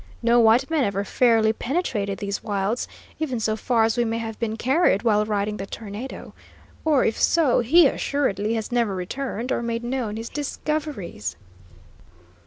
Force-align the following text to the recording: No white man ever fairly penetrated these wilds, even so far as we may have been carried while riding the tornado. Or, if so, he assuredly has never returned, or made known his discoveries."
No 0.23 0.39
white 0.39 0.67
man 0.67 0.83
ever 0.83 1.03
fairly 1.03 1.53
penetrated 1.53 2.17
these 2.17 2.41
wilds, 2.43 2.87
even 3.19 3.39
so 3.39 3.55
far 3.55 3.83
as 3.83 3.97
we 3.97 4.03
may 4.03 4.17
have 4.17 4.39
been 4.39 4.57
carried 4.57 5.03
while 5.03 5.25
riding 5.27 5.57
the 5.57 5.67
tornado. 5.67 6.33
Or, 6.83 7.05
if 7.05 7.21
so, 7.21 7.59
he 7.59 7.85
assuredly 7.85 8.55
has 8.55 8.71
never 8.71 8.95
returned, 8.95 9.51
or 9.51 9.61
made 9.61 9.83
known 9.83 10.17
his 10.17 10.29
discoveries." 10.29 11.35